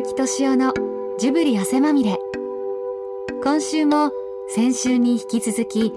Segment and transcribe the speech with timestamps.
[0.00, 0.72] 鈴木敏夫の
[1.18, 2.18] ジブリ汗まみれ。
[3.44, 4.12] 今週も
[4.48, 5.92] 先週に引き続き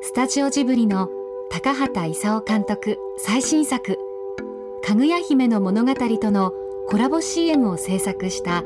[0.00, 1.10] スタジオジブリの
[1.50, 3.98] 高畑勲監督最新作
[4.82, 6.54] 「かぐや姫の物語」との
[6.88, 8.64] コラボ CM を制作した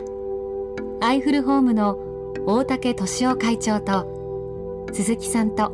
[1.00, 1.98] アイフルホームの
[2.46, 5.72] 大竹敏夫会長と鈴木さんと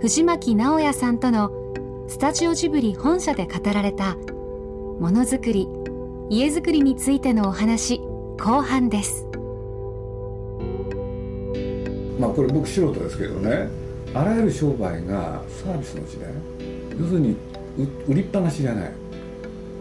[0.00, 1.52] 藤巻直也さんとの
[2.08, 4.16] スタジオジブリ本社で語られた
[4.98, 5.68] ものづくり
[6.28, 8.00] 家づくりについてのお話
[8.38, 9.26] 後半です。
[12.18, 13.68] まあこれ僕素人ですけどね。
[14.14, 16.30] あらゆる商売がサービスの時代。
[16.98, 17.36] 要するに
[18.06, 18.92] 売りっぱなしじゃない。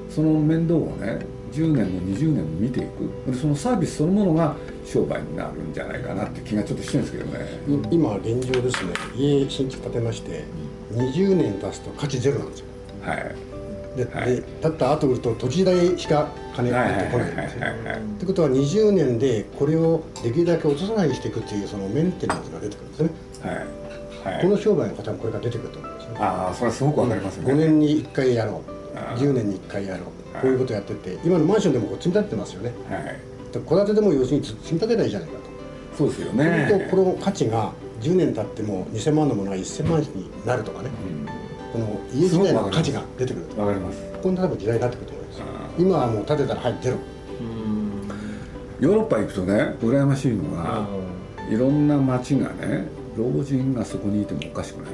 [0.09, 1.19] その面倒をね
[1.51, 3.31] 10年も20年も見ていく。
[3.31, 7.45] でそのサービスそのものが商売になるんじゃないかなって気がちょっとしてるんですけどね。
[7.91, 8.93] 今現状ですね。
[9.15, 10.45] 家新築建てまして
[10.93, 12.65] 20年経つと価値ゼロなんですよ。
[13.01, 13.35] はい
[13.95, 17.67] で,、はい、でたった後売ると土地代しか金が入ってこないんですよ。
[17.67, 23.09] ってことは20年でこれをできるだけ落とさないようにしていくっていうそのメンテナンスが出てくるんですね。
[23.41, 26.15] はいはい、この商売の方もこれから出てくると思うんですね。
[26.19, 27.53] ああそれはすごくわかりますね。
[27.53, 28.61] 5年に1回やろ
[28.95, 30.05] う10年に1回やろう
[30.41, 32.73] こういうことやってて今のマンションでもこう積み立ててますよね。
[32.89, 33.19] はい、
[33.51, 35.45] 戸建てでも要するに積み立てないじゃないかと。
[35.97, 36.67] そうですよね。
[36.67, 40.07] するとこの価値が10年経っても2000万のものが1000万に
[40.45, 40.89] なるとかね。
[41.29, 41.44] うん
[41.75, 44.01] この家自体の価値が出てくるわかります。
[44.23, 45.41] こんな多分時代になってくると思います
[45.77, 46.97] 今はもう建てたらはいゼロ。
[48.79, 50.87] ヨーロッパ行くとね羨ましいのが
[51.49, 52.87] いろんな町がね
[53.17, 54.93] 老人がそこにいてもおかしくない、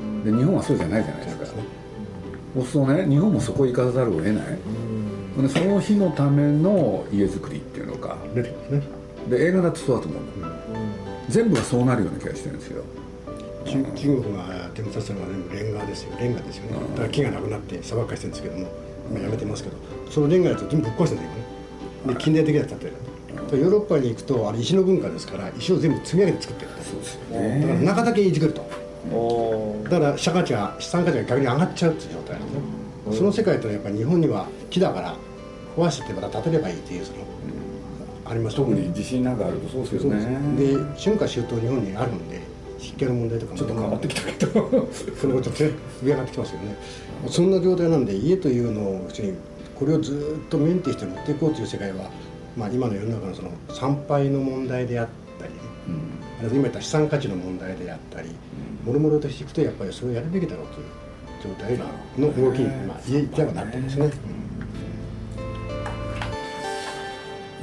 [0.00, 1.46] うん、で日本はそうじゃないじゃないですか。
[1.46, 4.58] そうするとね日本もそこ行かざるを得ない、
[5.38, 8.82] うん、その日のための家づくりっていうのが出てますね。
[9.30, 12.84] で映画だとそうだと思ううん、全部がそうなるような気がしてるんですよ
[13.66, 16.16] 中国が手もさせたのはレンガですよ。
[16.18, 16.78] レンガですよね。
[16.92, 18.68] だから木がなくなって砂漠化してるんですけども
[19.10, 19.76] 今やめてますけど
[20.10, 21.44] そのレンガやつ全部ぶっ壊してるんだよね。
[22.06, 22.92] で近代的な建てる
[23.52, 28.66] ヨーロッパに行くとあれ石の文化ですから石を全部積み上げて作ってるそうですよ、ね、だから中だけいじくると。
[29.88, 32.58] だから社価値が資産価値が逆に上がっちゃうっていう状態なんです
[33.10, 35.14] ねその世界とやっぱり日本には木だから
[35.76, 37.18] 壊してまた建てればいいっていうその、
[38.24, 40.56] あります、特に地震なんかあるとそうですよね。
[40.56, 42.40] で春夏秋冬日本にあるんで
[42.78, 44.88] 湿気の問題とかちょっと変わってきたけど。
[45.20, 45.72] そのこと上
[46.02, 46.76] 上がってきますよね
[47.28, 49.08] そんな状態なんで家というのを
[49.74, 52.10] これをずっとメンテして持っていこうという世界は、
[52.56, 55.58] まあ、今の世の中のその参拝の問題であったりね、
[56.40, 58.30] うん、今言った資産価値の問題であったり、
[58.84, 60.86] もろもろとしていくとやっぱりそれをやるべきだろうという
[61.42, 61.78] 状態
[62.18, 64.10] の動きに、まあ、家ではなってますね。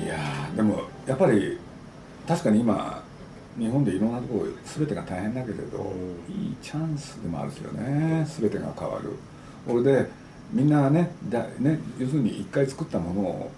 [0.04, 0.18] いや
[0.56, 1.58] でもやっぱり
[2.28, 3.03] 確かに今
[3.58, 5.94] 日本でいろんなところ全てが大変だけれど、
[6.30, 9.12] いいチャンスでもあるんですよね全てが変わる。
[9.68, 10.10] これで
[10.52, 13.52] みんなねだね要するに一回作ったものを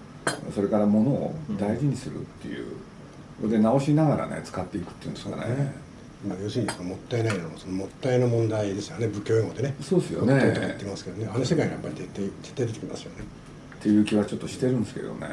[0.53, 2.65] それからものを大事にするっていう、
[3.43, 5.73] うん、で直しながらね使っていくっていうんですかね。
[6.27, 9.07] まあ、要するにそのもったいないのそのもったいの問題ですよね。
[9.07, 9.75] 仏教用語でね。
[9.81, 10.53] そうですよね。
[10.53, 11.29] とか言ってますけどね。
[11.31, 13.23] あの世界がやっぱり出てきますよね。
[13.79, 15.27] っていう気はちょっとしてるんですけどね、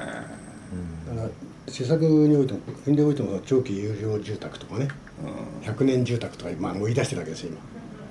[1.08, 1.30] うん、だから
[1.72, 4.88] 施策においても国でおいても長期有料住宅とかね、
[5.62, 7.52] うん、100年住宅とか、まあ、もう言い出してるわけですよ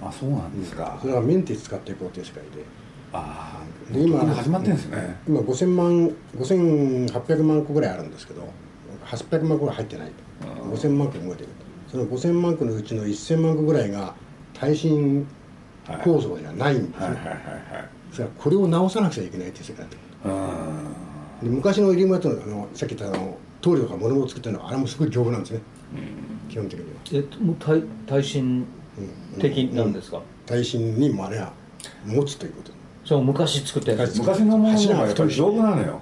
[0.01, 0.09] 今。
[0.09, 2.65] あそうなんですか、それはメンテ使っていこうという世界で。
[3.13, 5.19] ああで今始まってるんですね。
[5.27, 8.47] 今5000万5800万個ぐらいあるんですけど
[9.05, 10.31] 800万個ぐらい入ってないと。
[10.47, 11.49] 5000万個動いてる
[11.89, 14.15] その5000万個のうちの1000万個ぐらいが
[14.53, 15.27] 耐震
[16.03, 17.17] 構造じゃないんですね
[18.11, 19.97] それはこれを直さなくちゃいけないという世界で
[21.43, 25.61] で昔の入間とあのさっき言ったあの棟梁が物を作ってるのはあれもすごい丈夫なんですね、
[25.93, 26.91] うん、基本的には。
[27.13, 28.65] えっともう耐耐震
[29.39, 29.93] 的なん。
[29.93, 31.53] ですか、うんうん、耐震にもあれは
[32.05, 32.71] 持つということ。
[33.05, 36.01] そう昔作ったやつ昔のものがやっぱり丈夫なのよ、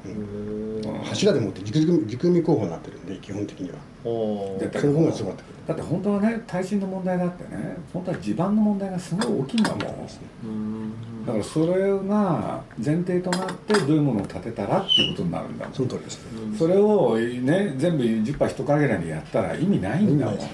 [1.03, 3.75] 柱でもって軸組軸組工法になってるんで基本的には。
[4.01, 4.07] そ
[4.87, 9.79] の方がすごかっただって本当はね耐震の問題があってね本当は地盤の問題がすごい大きいんだもん。
[11.25, 15.73] だからそれが前提となってどういうものを建てたらっていうことになるんだもん。
[15.73, 16.57] その通りですね。
[16.57, 20.37] それをね全部10羽一かげらにやったら意味ないんだもん。
[20.37, 20.49] だか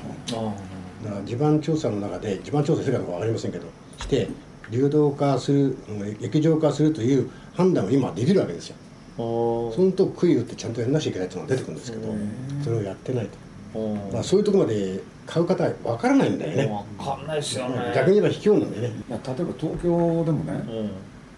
[1.17, 3.67] ら地盤調査の中で地盤調査するかどうか分かりませんけど
[3.99, 4.27] して
[4.71, 5.77] 流動化する
[6.19, 8.75] 液状化するという判断を今できるわけですよ
[9.17, 12.15] そのと杭打ってちゃんとやらなきゃいけないっていうのが出てくるんですけど
[12.63, 13.29] それをやってない
[13.73, 13.79] と、
[14.11, 16.85] まあ、そういうところまで買う方は分からないんだよね。
[16.97, 17.91] 分かんないですよね。
[17.95, 20.91] 逆に言えば卑怯なんだよね、まあ、例えば東京でもね、うん。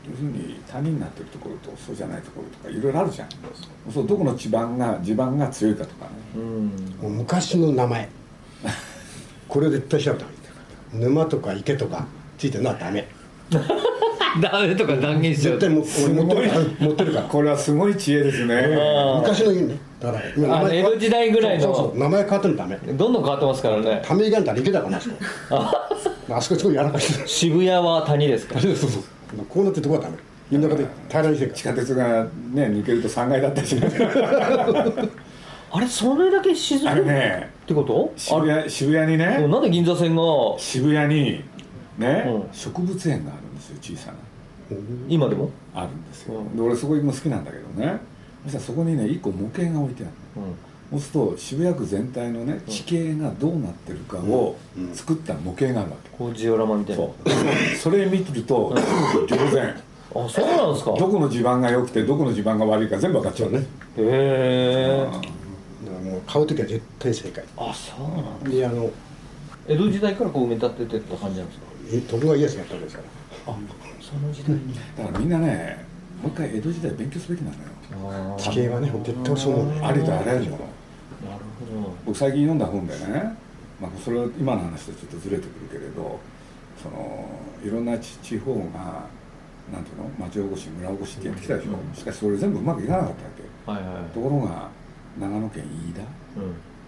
[0.09, 3.29] 要するに谷になってるところとそうじゃないところとかいろいろあるじゃん。
[3.93, 8.09] そうどこの地盤が地盤が強いかとかね、うん、もう昔の名前。
[9.47, 11.05] これを絶対調べた方がいい。
[11.05, 12.05] 沼とか池とか
[12.37, 13.07] ついてるのはダメ
[14.41, 15.83] ダとか断言しちゃう絶対も
[16.25, 17.25] 持ってるから持ってるから。
[17.27, 18.67] これはすごい知恵ですね。
[19.19, 19.75] 昔のね。
[19.99, 21.63] だから今あの江戸時代ぐらいの。
[21.63, 22.77] そうそう名前変わってるのダメ。
[22.93, 23.83] どんどん変わってますからね。
[23.83, 25.15] だからなあそこ。
[26.35, 28.59] あそこすごい柔らかい渋谷は谷ですか？
[28.59, 29.01] そうそうそう。
[29.49, 30.15] こうなってるとこはダメ。
[30.49, 32.23] みんなで平らにして地下鉄が
[32.53, 33.97] ね抜けると3階だったりします
[35.69, 38.13] あれそれだけ静かあれねってこと？
[38.15, 39.25] 渋谷渋谷にね。
[39.25, 40.21] あなんで銀座線が？
[40.57, 41.43] 渋谷に
[41.97, 42.53] ね、うん。
[42.53, 44.17] 植物園があるんですよ小さな。
[45.07, 46.55] 今でも、あるんですよ、うん。
[46.55, 47.99] で俺そこ行くの好きなんだけどね。
[48.43, 50.11] そしたらそこにね1個模型が置いてある
[50.91, 54.55] うん、そうすると渋谷区全体のね地形がどうなってるかを
[54.93, 57.75] 作った模型があるわけ、こうジオラマみたいなそう。
[57.77, 58.73] それ見てると
[59.27, 59.75] 当然。
[60.15, 60.91] あそうなんですか？
[60.97, 63.63] どこの地盤が良くてどこの地盤が悪いか全部分かっちゃうねへ
[63.97, 65.25] えらだか
[66.05, 67.43] らもう買う時は絶対正解。
[67.57, 68.89] あそうなんだであの
[69.67, 71.65] 江戸時代からこう埋め立ててった感じなんですか？
[71.67, 71.76] え
[72.07, 73.03] 徳川家康がやったわけですか
[73.47, 73.53] ら。
[73.53, 73.57] あ
[74.01, 74.73] その時代に。
[74.97, 75.85] だからみんなね
[76.21, 77.55] もう一回江戸時代勉強すべきなの
[78.31, 78.37] よ。
[78.37, 79.73] 地形はね絶対そう思う。
[79.73, 80.57] ねありとあらゆるもの。
[80.57, 81.43] なる
[81.83, 83.35] ほ僕最近読んだ本でね、
[83.81, 86.19] まあ、それは今の話とちょっとずれてくるけれど
[86.81, 87.27] その
[87.63, 89.05] いろんな地地方が
[89.71, 90.09] なんていうの？
[90.27, 93.07] 町おこし村おこしってやってきたでしょ、しかしそれ全部うまくいかなかっ
[93.65, 93.81] たわけ。
[93.83, 94.13] どはいはい。
[94.13, 94.69] ところが
[95.19, 96.01] 長野県飯田。
[96.01, 96.07] うん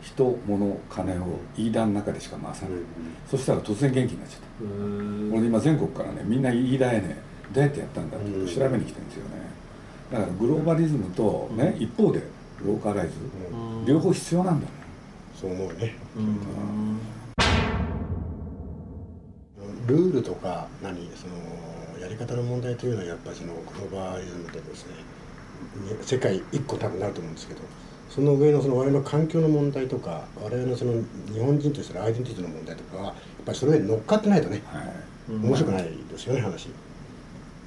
[0.02, 2.80] 人物金を飯田の中でしか回さない、
[3.30, 5.38] そしたら突然元気になっちゃった。
[5.38, 7.18] 俺今全国からねみんな飯田へね
[7.52, 9.50] どうやってやったんだってことを調べに来てるんですよね。
[10.12, 12.24] だからグローバリズムとね、一方で
[12.66, 13.14] ローカライズ、
[13.52, 13.86] うん。
[13.86, 14.72] 両方必要なんだね。
[15.40, 15.96] そう思うね。
[16.18, 17.00] うん。
[19.88, 21.34] ルールとか何その
[22.00, 23.62] やり方の問題というのはやっぱりそのグ
[23.92, 24.94] ローバリズムでですね
[25.98, 27.62] に世界一個多分なると思うんですけど
[28.10, 30.94] その上のその我々の環境の問題とか我々のその
[31.32, 33.14] 日本人としてのアイデンティティの問題とかはやっ
[33.46, 35.10] ぱりそれ上に乗っかってないとねはい。
[35.32, 36.70] 面白くないですよね話。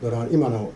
[0.03, 0.73] だから今の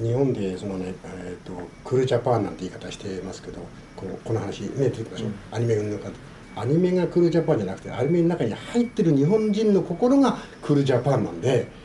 [0.00, 1.52] 日本でそのね、えー、と
[1.84, 3.60] クールジャパンなんて言い方してますけど
[3.94, 6.10] このこの話ね出てきたでしょ、アニメ云々か
[6.56, 11.81] アニメがクールジャパンじゃなくてアニメの中に入ってる日本人の心がクールジャパンなんでうん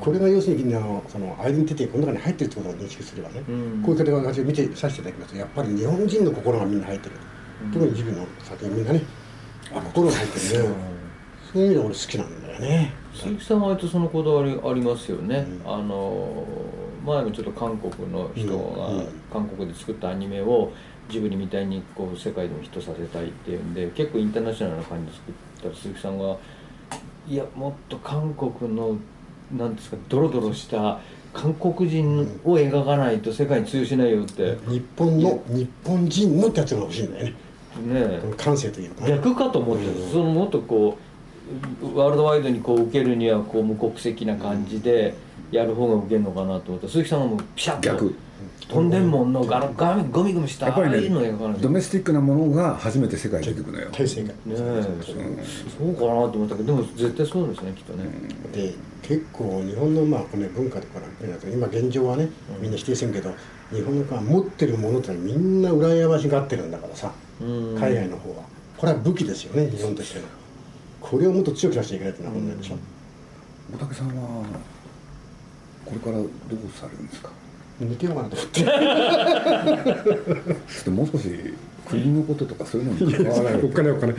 [0.00, 3.82] これが要するにあのそのアイデンティティがこの中に入ってるってことを認識すればね、うん。
[3.84, 7.16] こういう方が私を見てさせていただきますとやっぱり日本人の心がみんな入ってる、
[7.72, 9.02] 特に自分の作品みんなね
[9.74, 10.74] あ心が入ってるね、
[11.52, 11.62] そう。
[11.62, 12.92] いう意味で俺好きなんだよね。
[13.14, 16.46] 鈴木さんは割とそのこだわりありますよね、あの
[17.04, 20.72] 前もちょっと韓国の人が韓国で作ったアニメを
[21.08, 26.36] ジブリみたいにこう世界でもヒットさせたいっていうんで結構インターナショナルな感じで作ったら鈴木さんが
[27.28, 28.96] いやもっと韓国の
[29.56, 31.00] なんですかドロドロした
[31.32, 34.56] 韓国人を描かないと世界に通用しないよって。
[34.68, 37.34] 日本の日本人のってやつが欲しいんだよね
[37.86, 39.10] ね感性というかね。
[39.16, 40.98] 逆かと思ってるそのもっとこ
[41.82, 45.14] うワールドワイドにこう受けるにはこう無国籍な感じで
[45.50, 46.86] やる方が受けるのかなと思った。
[46.86, 47.80] ら鈴木さんがもうピシャッと。
[47.82, 48.14] 逆
[48.68, 49.32] とんでんもん。
[49.32, 50.66] のガラガミゴミゴミした。
[50.66, 53.90] やっぱりねドメスティックなものが初めて世界に出てくるのよ。
[53.90, 54.02] ねえ。
[54.02, 58.04] そうかなと思ったけどでも絶対そうですねきっとね、
[58.52, 61.00] で結構日本のまあこの文化とか
[61.52, 62.30] 今現状はね
[62.60, 63.32] みんな否定してるけど
[63.70, 67.74] 日本が持ってるものってのはみんな羨ましがってるんだからさうん。
[67.78, 68.42] 海外の方は。
[68.78, 70.26] これは武器ですよね日本としての。
[71.00, 72.76] これをもっと強く出しちゃいけないっていうのは問題でしょ。
[73.74, 74.44] 大竹さんは
[75.84, 76.28] これからどう
[76.74, 77.30] されるんですか？
[77.84, 78.60] 抜けようかなと思って。
[78.60, 78.70] ちょ
[80.80, 81.54] っともう少し
[81.88, 84.14] 国のこととかそういうのに関わられおる金お金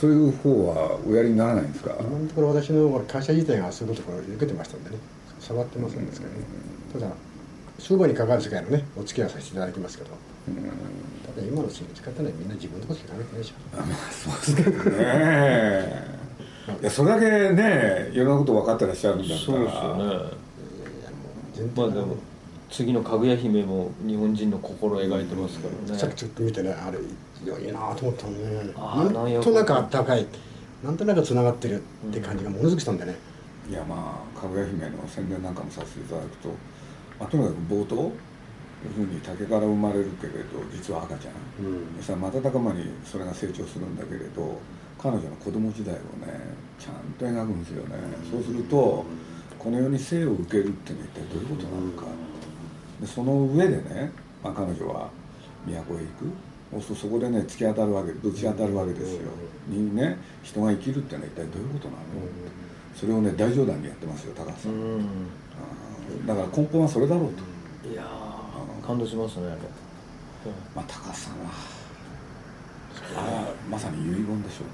[0.00, 1.94] そういう方はおやりにならないんですか？
[2.00, 4.96] 今のところ私の会社自体がそういうことを受けてましたんでね。
[5.38, 6.38] 触ってませんですけどね。
[6.92, 7.06] ただ
[7.78, 10.10] 商売に関わる世界のねお付き合いはさせていただきますけど。
[11.34, 13.54] ただ今の政治家ってのはみんな自分のことしか考えてないでしょ。
[13.74, 16.22] あまあそうですけどね
[16.82, 19.40] いやそれだけねいろんなこと分かってらっしゃるんだったら。
[19.40, 20.42] そうですよね
[21.62, 22.16] 全然まあでも
[22.70, 25.98] 次のかぐや姫も日本人の心を描いてますからね。
[25.98, 28.72] さっきちょっと見てねあれいいなと思ったのね。
[28.74, 30.26] なんとなくあったかい。
[30.82, 33.14] なんとなくつながってるって感じがものすごくしたんでね、
[33.70, 36.48] いやまあかぐや姫の宣伝なんかもさせていただくと、
[37.20, 38.12] まあ、とにかく冒頭
[38.96, 41.86] ふうに竹から生まれるけれど実は赤ちゃん、うん。
[41.98, 44.58] そしたら瞬く間にそれが成長するんだけれど
[44.98, 46.02] 彼女の子供時代をね
[46.80, 47.94] ちゃんと描くんですよね、
[48.28, 49.04] そうすると
[49.62, 52.06] この世に生を受けるってのは一体どういうことなのか、
[53.00, 54.10] でその上でね、
[54.42, 55.08] まあ、彼女は
[55.66, 55.86] 都へ行く。
[56.72, 59.28] そうするとそこでね突き当たるわけぶち当たるわけですよ、
[59.68, 62.00] にね人が生きるってのは一体どういうことなの、
[62.96, 65.06] それをね大冗談にやってますよ高橋さん、うん。
[66.26, 69.58] だから根本はそれだろうと、いやー感動しますねあれ。
[70.74, 71.50] まあ、高橋さんは
[73.16, 74.64] あまさに遺言でしょ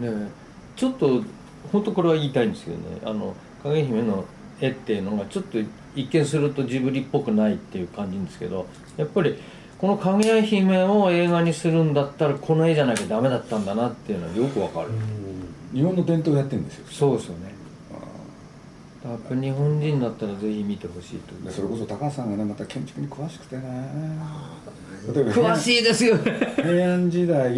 [0.00, 0.08] うね。
[0.08, 0.30] ねえ
[0.76, 1.22] ちょっと
[1.70, 2.98] 本当これは言いたいんですけどね。
[3.04, 4.24] あの影姫の
[4.60, 5.58] 絵っていうのがちょっと
[5.94, 8.66] 一見するとジブリっぽくないっていう感じですけど
[8.96, 9.36] やっぱり
[9.78, 14.88] この「かぐや姫」を映画にするんだったらこの絵じゃなきゃダメだったんだなっていうのはよくわかる、
[15.74, 16.86] 日本の伝統をやってるんですよ。
[16.90, 17.52] そうですよね。
[19.04, 23.62] やっぱ日本人だったらぜひ見てほしいとでそれこそ高橋さんがねまた建築に詳しくてね。
[25.04, 26.16] 詳安しいですよ。
[26.54, 27.52] 平安時代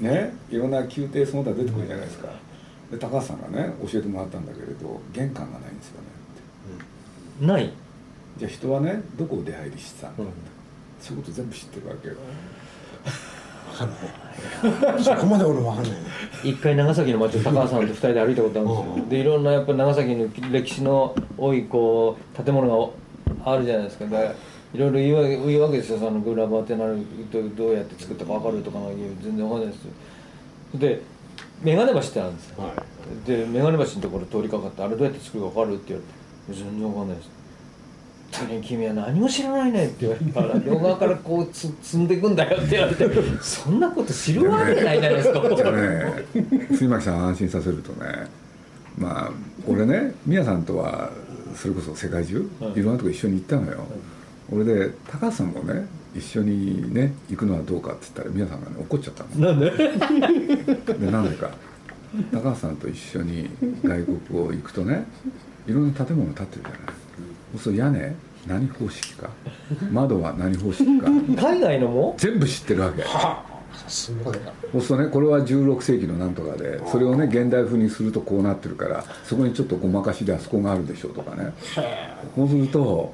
[0.00, 2.28] ねいろんな宮廷その他出てくるじゃないですか
[2.90, 6.06] で高橋さんがね教えてもらったんだけれど玄関がないんですよね。
[7.36, 7.72] ってない？
[8.38, 10.34] じゃあ人はねどこを出入りしてたんだって、うん。
[11.00, 12.14] そういうこと全部知ってるわけよ。
[13.72, 13.96] 分かんな
[14.96, 15.02] い。
[15.02, 15.90] そこまで俺分かんない。
[15.90, 15.96] ね
[16.44, 19.06] 一回長崎の街を高橋さんと二人で歩いたことあるんですよ。
[19.10, 22.94] でいろんなやっぱ長崎の歴史の多いこう建物
[23.42, 24.06] があるじゃないですか。
[24.06, 24.34] で
[24.74, 25.98] いろいろ言うわけ言うわけですよ。
[25.98, 26.98] そのグラバーってなる
[27.32, 29.90] どうどうやって作ったか分かるとかの全然分かんないですよ。
[30.74, 31.02] で
[31.62, 32.62] 眼鏡橋ってあるんですよ。
[32.64, 32.74] は
[33.26, 36.02] で眼鏡橋のところ通りかかってあれどうやって作るか分かるって言わ
[36.48, 37.30] れて全然分かんないです
[38.32, 43.06] 「大変君は何も知らないね」って言われたら両側からこうつ積んでいくんだよって言われて
[43.40, 45.40] そんなこと知るわけないじゃないですか。
[45.70, 46.24] ね
[46.76, 48.26] 杉巻さんを安心させるとね
[48.98, 49.30] まあ
[49.66, 51.10] 俺ね宮さんとは
[51.54, 52.80] それこそ世界中はい。
[52.80, 53.86] いろんなとこ一緒に行ったのよ、
[54.52, 55.86] 俺で高橋さんもね
[56.16, 59.30] 一緒にね行くのはどうかって言ったら宮さんがね怒っちゃったん
[59.60, 59.70] で？
[60.98, 61.50] でなんでか。
[62.32, 63.50] 高橋さんと一緒に
[63.84, 65.04] 外国を行くとね
[65.66, 67.58] いろんな建物建ってるじゃない。
[67.58, 68.14] そう屋根
[68.46, 69.28] 何方式か。
[69.92, 71.08] 窓は何方式か。
[71.36, 72.14] 海外のも？
[72.16, 73.04] 全部知ってるわけ。
[73.88, 74.52] すごいな。
[74.72, 81.52] そうするとねこれは16世紀のなんとかでそれをね現代風にするとこうなってるからそこにちょっとごまかしであそこがあるでしょうとかね。
[82.34, 83.12] そうすると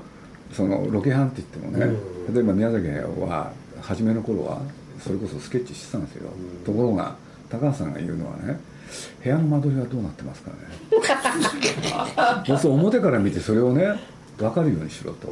[0.53, 1.97] そのロケハンって言ってもね
[2.33, 4.63] 例えば宮崎駿は初めの頃は
[5.01, 6.31] それこそスケッチしてたんですよ。
[6.65, 7.17] ところが
[7.49, 8.59] 高橋さんが言うのはね
[9.23, 10.57] 部屋の間取りはどうなってますかね。
[12.47, 13.95] そうすると表から見てそれをね
[14.39, 15.29] 分かるようにしろと。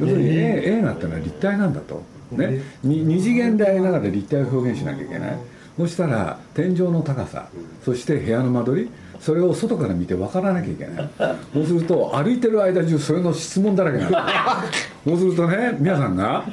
[0.00, 0.62] 要するにえ。
[0.78, 5.38] 映画ってのは立体なんだと、ね、に二次元でありながら立体を表現しなきゃいけない。
[5.76, 7.48] そしたら天井の高さ。
[7.84, 8.90] そして部屋の間取り
[9.20, 11.10] それを外から見て分からなきゃいけない。
[11.52, 14.64] そうすると歩いてる間中それの質問だらけなんだ
[15.04, 16.44] そうするとね皆さんが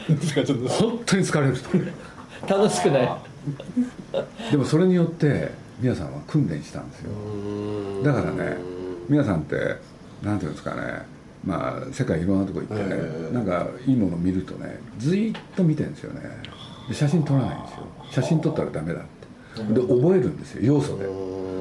[0.70, 2.56] 本当に疲れると。
[2.56, 3.10] 楽しくない。
[4.51, 7.12] でもそれによって皆さんは訓練したんですよ。
[8.03, 8.58] だからね
[9.10, 9.77] 皆さんって
[10.24, 11.03] なんていうんですかね
[11.44, 16.22] まあ世界いろんなとこ行ってね、なんかいいものを見るとねずいっと見てるんですよね。
[16.88, 17.88] で写真撮らないんですよ。
[18.12, 19.21] 写真撮ったらダメだって
[19.55, 21.05] で覚えるんですよ要素で。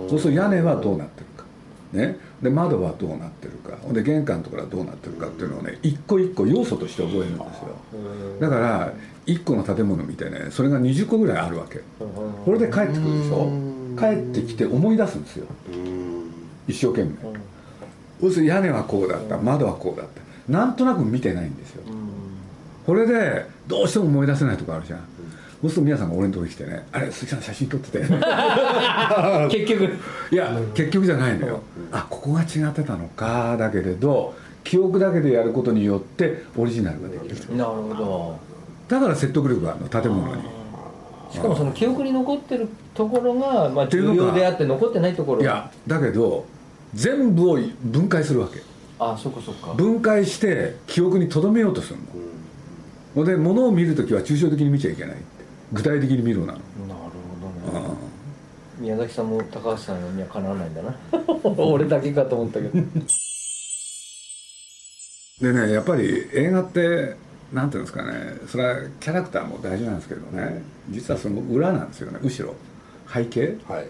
[0.08, 1.44] そうすると屋根はどうなってるか。
[1.92, 2.16] ね。
[2.42, 3.76] で窓はどうなってるか。
[3.92, 7.44] で玄関のところはどうなってるかっていうのをね一個一個要素として覚えるんですよ。
[8.40, 8.92] だから
[9.26, 11.80] 1個の建物見てねそれが20個ぐらいあるわけ。
[11.98, 13.50] これで帰ってくるでしょ？
[13.98, 15.46] 帰ってきて思い出すんですよ。
[16.68, 17.10] 一生懸命。
[18.22, 20.20] 要するに屋根はこうだった窓はこうだった。
[20.52, 21.82] なんとなく見てないんですよ。
[22.86, 25.00] これでどうしても思い出せないとこあるじゃん
[25.62, 25.70] そう。
[25.70, 27.98] すると皆さんが俺のとこに来てね「あれ鈴木さん写真撮ってて」
[29.50, 29.90] 結局
[30.30, 31.60] いや結局じゃないのよ
[31.92, 38.38] あここが違ってたのかだけれど記憶だけでやることによってオリジナルができるなるほど
[38.88, 40.42] だから説得力があるの建物に
[41.30, 46.44] しかもその記憶に残ってるところが、まあ、重要であって残ってないところいやだけど
[46.94, 48.62] 全部を分解するわけ
[48.98, 51.74] あそっかそっか分解して記憶に留めよう。
[51.74, 51.98] とする
[53.16, 55.16] の、で物を見るときは抽象的に見ちゃいけない
[55.72, 56.52] 具体的に見ろな。
[56.52, 57.00] のなる
[57.72, 57.96] ほどね。
[58.78, 60.96] 宮崎さんも高橋さんにはかなわないんだな。
[61.56, 62.72] 俺だけかと思ったけど。
[65.40, 67.16] でねやっぱり映画って
[67.52, 68.36] なんていうんですかね。
[68.46, 70.62] それはキャラクターも大事なんですけどね。
[70.90, 72.18] 実はその裏なんですよね。
[72.22, 72.54] 後ろ。
[73.12, 73.56] 背景。
[73.68, 73.86] はい。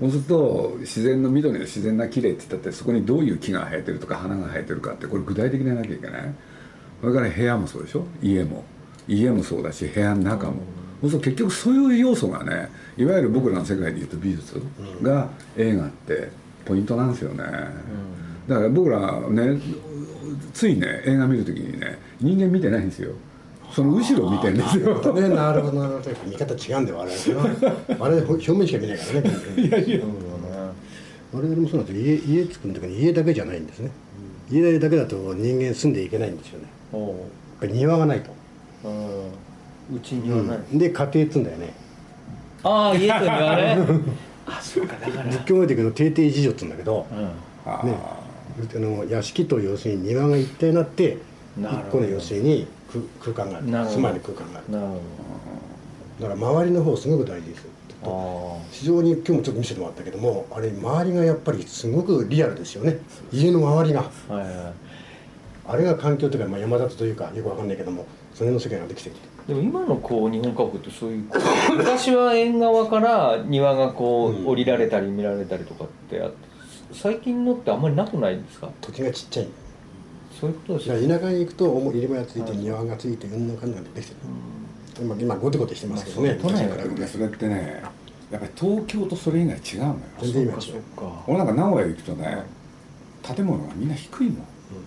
[0.00, 6.34] そうすると自然の緑の自然な綺麗って言ったってそこにどういう木が生えてるとか花が生えてるかってこれ具体的にやらなきゃいけない。
[7.00, 8.04] それから部屋もそうでしょ。
[8.22, 8.64] 家も。
[9.08, 10.54] 家もそうだし部屋の中も
[11.02, 14.62] そうすると結局そういう要素がねいわゆる僕らの世界でいうと美術
[15.02, 16.30] が映画って
[16.64, 17.42] ポイントなんですよね、
[18.46, 19.60] だから僕らね
[20.54, 23.12] ついね映画見るときにね人間見てないんですよ。
[23.72, 25.12] その後ろを見てるんですよ。
[25.14, 26.10] ねなるほどなるほど。
[26.26, 29.30] 見方違うんだよ我々は我々 表面しか見ないからね。
[29.56, 30.00] いやいや。
[31.32, 32.04] 我々もそうなんですよ。
[32.04, 33.90] 家家作る時に家だけじゃないんですね。
[34.50, 36.66] 家だけだと人間住んでいけないんですよね。
[36.92, 37.02] やっ
[37.60, 38.30] ぱり庭がないと、
[39.92, 41.74] うんうちにはない、で家庭っつうんだよね。
[42.62, 43.78] ああ家と庭ね。
[44.46, 45.30] あそうかだから。
[45.30, 47.18] 仏教で行くの定定事情っつうんだけど、うん。
[47.20, 47.32] ね
[47.64, 51.18] あの屋敷と要するに庭が一体になって
[51.58, 52.66] 一個の要するに
[53.20, 53.90] 空空間がある。
[53.90, 54.72] 住まいの空間がある。
[54.72, 55.00] なるほ
[56.20, 57.72] だから周りの方すごく大事です。
[58.04, 62.98] ど非常に今日もちょっと見せてもらったけどもあれ周りがやっぱりすごくリアルですよね。
[63.32, 64.00] 家の周りが。
[64.00, 64.48] はいはい。
[65.64, 69.16] あれが環境というか、まあ、山里というかよくわかんないけどもその辺の世界ができてる
[69.52, 71.24] でも今のこう日本家屋ってそういう
[71.76, 76.30] 昔は縁側から庭がこうんう降りられたり見られたりとかってあ
[76.92, 78.70] 最近のってあんまりなくないんですか？
[78.80, 79.48] 土地がちっちゃい。
[80.40, 82.56] そういうことですから田舎に行くと入れ歯がついてはい。
[82.56, 84.16] 庭がついてうんぬんかんぬんができてる。
[85.02, 86.38] 今今ゴテゴテしてますけどね。
[86.40, 87.82] 都内は昔に比べてそれってね
[88.30, 89.96] やっぱり東京とそれ以外違うのよ。
[90.22, 90.76] 全然今そう
[91.26, 92.42] 俺なんか名古屋行くとね
[93.22, 94.36] 建物がみんな低いの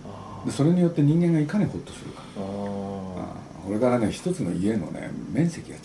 [0.04, 2.22] あでそれによって人間がいかにホッとするか。
[2.38, 5.82] あああこれからね一つの家のね面積が違う。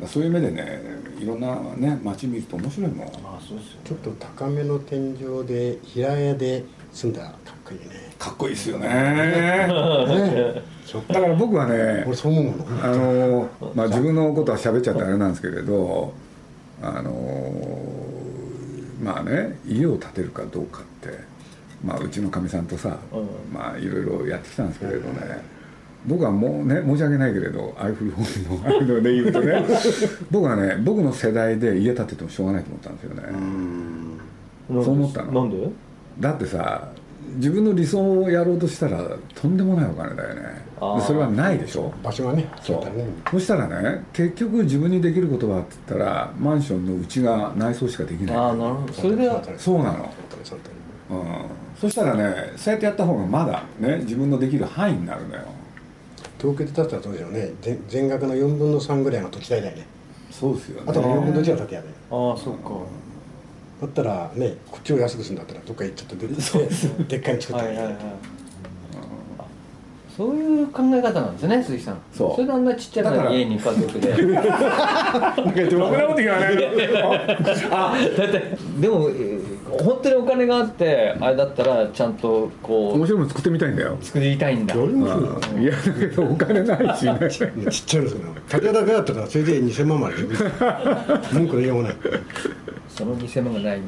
[0.00, 0.08] うん。
[0.08, 0.82] そういう目でね
[1.18, 2.98] いろんなね街見ると面白いもん。
[2.98, 7.22] まあそうですよちょっと高めの天井で平屋で住んだ。
[7.22, 7.86] らかっこいいね。
[8.18, 8.88] かっこいいですよね。
[8.88, 9.66] ね。
[11.08, 12.84] だから僕はね俺そう思うもの。
[12.84, 16.12] あのまあ自分のことは喋っちゃってあれなんですけれど
[16.82, 17.80] あの
[19.02, 21.35] まあね家を建てるかどうかって
[21.84, 23.54] まあうちのかみさんとさ、うん。
[23.54, 25.42] まあいろいろやってきたんですけれどね、
[26.06, 29.64] 僕はもうね申し訳ないけれどアイフルホームの ああいうので言うとね。
[30.30, 33.22] 僕はね僕の世代で家建ててもしょうがないと思ったんですよね、
[34.84, 35.32] そう思ったの。
[35.32, 35.68] なんで？
[36.20, 36.88] だってさ
[37.36, 39.04] 自分の理想をやろうとしたら
[39.34, 40.64] とんでもないお金だよね。
[41.04, 41.92] それはないでしょ？
[42.02, 42.82] 場所がねそう。
[43.30, 48.36] そしたらね結局自分にできることはって言ったらマンションのうちが内装しかできない。
[48.36, 48.92] ああなるほど。
[48.92, 50.10] それでそうなの、
[51.10, 51.18] うん、
[51.80, 55.42] そしたらねそうやってやった方がまだね自分のできる範囲になるのよ。
[56.38, 59.86] 東京で建てたらどうでしょうね全全額の4分の3ぐらいが土地代だよね。
[60.30, 60.86] そうですよね。
[60.90, 62.70] あとの4分の1は建てやだよああそっか。
[63.80, 66.58] だったらねこっちを安くするんだったらどっか行っちゃって出てきて
[67.04, 67.96] でっかいの作ったらいい
[70.16, 71.98] そういう考え方なんですね鈴木さん。
[72.10, 72.40] そう。
[72.40, 74.08] れであんなちっちゃな家に家族で。
[74.32, 76.56] なんかろくなこと言わない
[77.70, 83.98] あだってでもえー本当にお金があってあれだったらちゃんとこ面う白いもの作ってみたいんだよ。
[84.00, 84.74] 作りたいんだ。
[84.74, 87.18] いやだけどお金ないしね。
[87.70, 90.14] ちっちゃいのですけど建てだけだったらそれで2000万まで
[91.32, 91.96] 文句の言いようもない。
[92.88, 93.80] その2000万がない。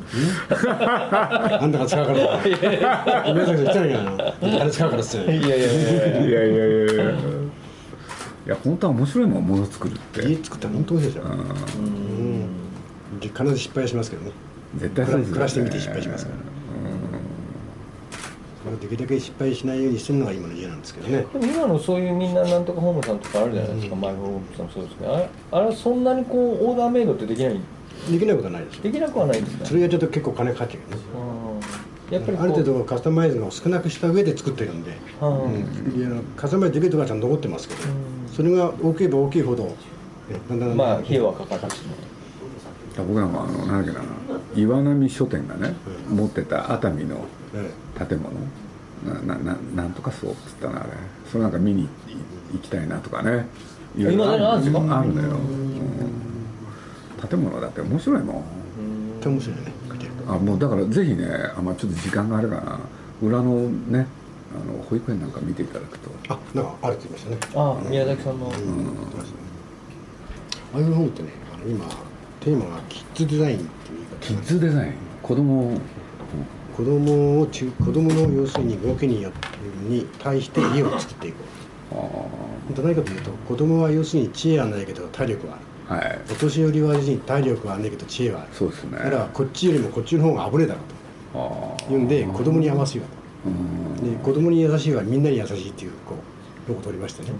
[1.61, 2.41] あんたが使うから。
[2.45, 4.03] 宮崎さん言ってないから
[4.51, 4.61] な。
[4.61, 5.37] あれ使うからっつって。
[5.37, 6.27] いやいやいやいやいや。
[6.29, 6.93] いやいやいや
[8.47, 10.23] いや本当は面白いもんもの作るって。
[10.29, 11.31] 家作ったら本当面白いですよ
[11.81, 13.21] うん。
[13.21, 14.33] で必ず失敗はしますけどね
[14.77, 15.33] 絶対そうですよね。
[15.33, 16.39] 暮らしてみて失敗しますから。
[18.65, 21.25] それできるだけ失敗しないようにしてるのが今の家なんですけどね。
[21.33, 25.15] でも今のそういうみんななんとかホームさんとかあるじゃないですか、マイホームさんもそうですけど。
[25.15, 27.61] あれあれはそんなにこうオーダーメイドってできない？
[28.11, 28.77] できないことはないです。
[28.77, 30.99] よできなくはないんですかそれがちょっと結構金かかっちゃうね
[32.11, 32.15] うん。
[32.15, 36.25] やっぱりある程度カスタマイズを少なくした上で作ってるんで、うん。
[36.37, 37.81] カスタマイズできるとこはちゃんと残ってますけど、
[38.35, 39.75] それが大きいば大きいほど、ね、
[40.49, 41.81] だんだんだんだんまあ費用はかかるし
[43.03, 44.05] 僕なんかあのなんだっけな
[44.55, 45.75] 岩波書店がね
[46.09, 47.71] 持ってた熱海のえ
[48.09, 48.31] 建物。
[49.07, 50.89] ななななんとかそうっつったなあれ。
[51.31, 51.89] それなんか見に
[52.53, 53.47] 行きたいなとかね。
[53.97, 54.25] いろいろ
[54.61, 57.29] 今あるのよ、うん。
[57.29, 58.43] 建物だって面白いもん。
[59.25, 59.63] 面白いね
[60.27, 62.81] あもうだからぜひねあ、まあ、ちょっと時間があればな。
[63.23, 64.07] 裏のね
[64.53, 66.11] あの保育園なんか見ていただくと。
[66.29, 67.39] あなんかあるって言いましたね。
[67.55, 68.51] ああ宮崎さんの、あ
[70.77, 71.85] あいう本ってねあの今
[72.41, 74.45] テーマがキッズデザインっていうキ言い方。
[74.45, 74.93] ッズデザイン？
[75.23, 75.81] 子供？
[76.77, 79.33] 子供を中子供の要するに動きによ
[79.89, 81.39] に対して家を作っていこ
[81.91, 85.55] あうど何かというと子供は要するに知恵はないけど体力は
[85.89, 86.01] ある。
[86.03, 86.21] あはい。
[86.31, 88.51] お年寄りは要するに体力はないけど知恵はある。
[88.53, 88.99] そうですね。
[88.99, 90.85] だからこっちよりもこっちの方が危ねえだろう
[91.39, 93.05] ああというんで子供に合わせよ
[93.47, 93.97] ううん。
[93.97, 96.15] とで子供に優しいはみんなに優しいっていうこ
[96.69, 97.31] うのを取りましてね。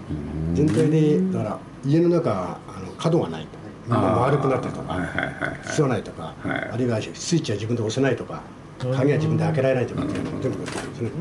[0.49, 0.55] うん。
[0.55, 3.58] 全体でだから家の中あの角がないと
[3.89, 5.59] みんな丸くなってるとかはいはいはいはい。
[5.63, 6.69] 吸わないとか、はい。
[6.73, 8.41] あるいはスイッチは自分で押せないとか
[8.79, 10.65] 鍵は自分で開けられないとかっていうのを全部ね。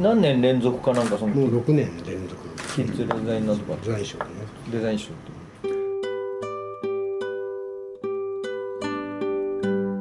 [0.01, 2.37] 何年連続かなんかそのもう6年連続。
[2.75, 3.79] キッズデザインなんとか。
[3.83, 4.31] デザイン賞でね。
[4.71, 5.39] デザイン賞って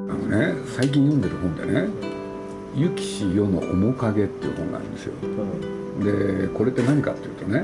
[0.09, 1.87] あのね最近読んでる本でね
[2.75, 5.13] 「ゆきし世の面影」っていう本があるんですよ。
[6.03, 7.63] でこれって何かっていうとね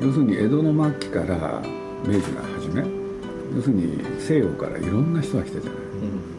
[0.00, 1.60] 要するに江戸の末期から
[2.06, 2.97] 明治が初め
[3.58, 5.80] 要するに西洋からいろんな人が来たじゃない。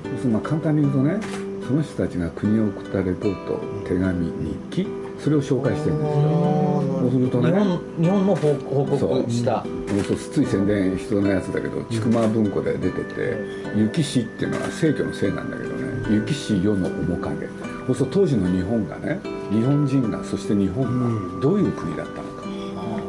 [0.06, 1.20] 要するにまあ簡単に言うとね
[1.68, 4.88] その人たちが国を送ったレポート手紙日記
[5.20, 6.82] それを紹介してるんですよ。
[7.02, 9.66] そうするとね日本日本の報報告した。
[9.66, 13.38] もうそうつい宣伝必要なやつだけど千曲文庫で出てて
[13.76, 17.48] 「雪師」っていうのは聖居の聖なんだけどね「雪師世の面影」
[17.88, 19.20] そうすると当時の日本がね
[19.52, 22.30] 日本人がそして日本がどういう国だったのか。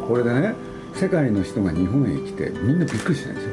[0.08, 0.54] これでね
[0.94, 3.50] 世界の人が日本へ来てみんなびっくりしてるんですよ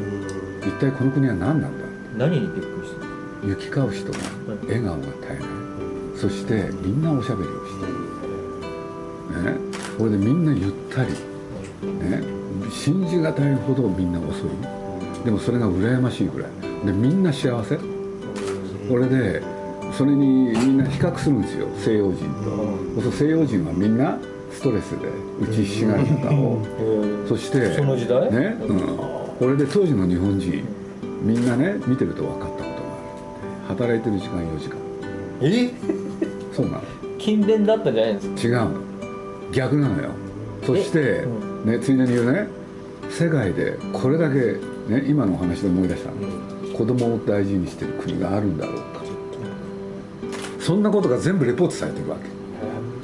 [0.68, 1.86] 一体この国は何なんだ？
[2.18, 3.02] 何にびっくりした
[3.48, 4.20] 行き交う人が
[4.68, 5.40] 笑顔が絶えない。
[6.16, 7.88] そしてみんなおしゃべりをして
[9.98, 11.12] これでみんなゆったり。
[11.84, 12.24] ね。
[12.72, 14.50] 信じがたいほどみんな遅い。
[15.24, 16.52] でもそれが羨ましいぐらい。
[16.86, 17.78] でみんな幸せ。
[17.78, 17.84] こ
[18.98, 19.42] れで
[19.94, 21.68] それにみんな比較するんですよ。
[21.78, 22.26] 西洋人
[22.96, 24.18] と、そう西洋人はみんな
[24.52, 25.08] ストレスで
[25.40, 26.62] 打ちひしがる中を。
[27.28, 28.32] そしてその時代？
[28.32, 28.78] ね、うん、
[29.40, 30.64] これで当時の日本人
[31.22, 32.74] みんなね見てると分かったことがあ
[33.70, 33.78] る。
[33.78, 34.78] 働いてる時間4時間。
[35.42, 35.72] え？
[36.54, 36.82] そうなの。
[37.20, 38.42] 勤勉だったんじゃないんですか？
[38.42, 39.52] 違うの。
[39.52, 40.10] 逆なのよ。
[40.66, 41.26] そして、
[41.66, 41.70] え？
[41.70, 42.48] ね、ついでに言うね
[43.10, 44.58] 世界でこれだけ、
[44.90, 46.10] ね、今のお話で思い出した。
[46.12, 46.18] の、
[46.76, 49.02] 子供を大事にしてる国があるんだろうか。
[50.60, 52.24] そんなことが全部レポートされてるわけ。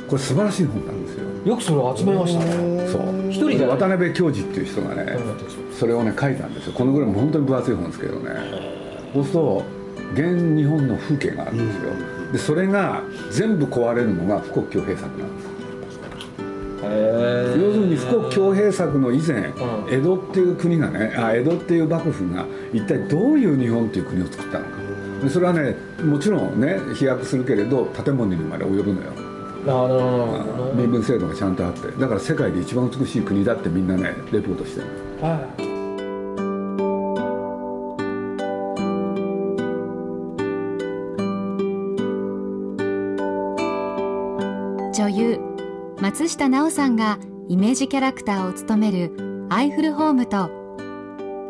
[0.08, 1.24] これ素晴らしい本なんですよ。
[1.46, 2.83] よくそれを集めましたね
[3.34, 5.18] 一人じゃ渡辺教授っていう人がね、
[5.78, 6.74] それをね書いたんですよ。
[6.74, 8.30] このぐらいも本当に分厚い本ですけどね。
[9.14, 9.66] そうすると
[10.14, 11.92] 現日本の風景があるんですよ。
[12.34, 15.54] でそれが全部壊れるのが富国強兵作なんです。
[16.86, 19.54] へ要するに富国強兵作の以前、ん。
[19.90, 24.72] 江戸っていう国がねあ江戸っていう幕府が一体どういう日本っていう国を作ったのか。
[25.24, 29.33] でそれはねもちろんね飛躍するけれど建物にまで及ぶのよ
[29.66, 34.88] 身分制度がちゃんとあってだから世界で一番美しい国だってみんなねレポートしてる。
[35.22, 35.74] はい。
[44.94, 45.40] 女優
[46.02, 50.50] 松下奈緒さんがイメージキャラクターを務めるアイフルホームと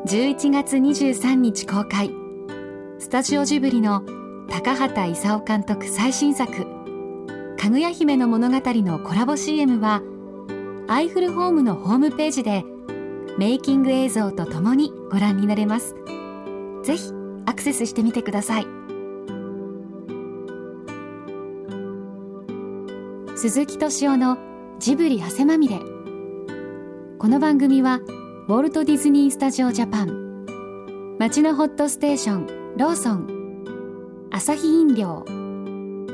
[0.08, 2.12] 11月23日公開。
[3.00, 4.04] スタジオジブリの
[4.50, 6.68] 高畑勲監督最新作
[7.64, 10.02] 「かぐや姫の物語」のコラボ CM は
[10.90, 12.66] アイフルホームのホームページで
[13.38, 15.96] メイキング映像とともにご覧になれます。
[16.84, 17.14] ぜひ
[17.46, 18.68] アクセスしてみてください。
[23.38, 24.38] 鈴木敏夫の
[24.80, 25.80] ジブリ汗まみれ。
[27.18, 28.02] この番組は
[28.50, 31.16] ウォルト・ディズニー・スタジオ・ジャパン。
[31.18, 34.28] 町のホットステーションローソン。
[34.32, 35.43] アサヒ飲料。